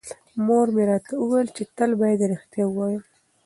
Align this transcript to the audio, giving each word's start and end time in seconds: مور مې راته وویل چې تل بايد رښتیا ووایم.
مور 0.45 0.67
مې 0.75 0.83
راته 0.89 1.13
وویل 1.17 1.47
چې 1.55 1.63
تل 1.75 1.91
بايد 2.01 2.19
رښتیا 2.31 2.65
ووایم. 2.67 3.03